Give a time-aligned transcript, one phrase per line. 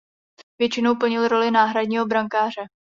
[0.59, 2.61] Většinou plnil roli náhradního brankáře.